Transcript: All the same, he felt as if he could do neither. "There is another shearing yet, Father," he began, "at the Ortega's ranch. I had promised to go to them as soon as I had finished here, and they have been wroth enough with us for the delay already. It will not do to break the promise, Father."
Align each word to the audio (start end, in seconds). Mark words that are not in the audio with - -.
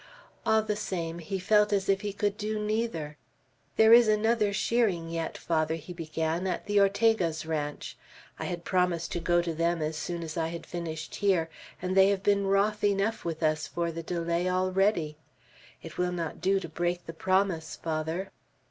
All 0.47 0.63
the 0.63 0.75
same, 0.75 1.19
he 1.19 1.37
felt 1.37 1.71
as 1.71 1.87
if 1.87 2.01
he 2.01 2.11
could 2.11 2.35
do 2.35 2.57
neither. 2.57 3.17
"There 3.75 3.93
is 3.93 4.07
another 4.07 4.51
shearing 4.51 5.11
yet, 5.11 5.37
Father," 5.37 5.75
he 5.75 5.93
began, 5.93 6.47
"at 6.47 6.65
the 6.65 6.79
Ortega's 6.79 7.45
ranch. 7.45 7.95
I 8.39 8.45
had 8.45 8.65
promised 8.65 9.11
to 9.11 9.19
go 9.19 9.43
to 9.43 9.53
them 9.53 9.79
as 9.83 9.95
soon 9.95 10.23
as 10.23 10.37
I 10.37 10.47
had 10.47 10.65
finished 10.65 11.17
here, 11.17 11.51
and 11.83 11.95
they 11.95 12.09
have 12.09 12.23
been 12.23 12.47
wroth 12.47 12.83
enough 12.83 13.23
with 13.23 13.43
us 13.43 13.67
for 13.67 13.91
the 13.91 14.01
delay 14.01 14.49
already. 14.49 15.17
It 15.83 15.99
will 15.99 16.11
not 16.11 16.41
do 16.41 16.59
to 16.59 16.67
break 16.67 17.05
the 17.05 17.13
promise, 17.13 17.75
Father." 17.75 18.31